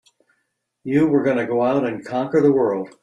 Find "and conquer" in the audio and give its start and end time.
1.85-2.41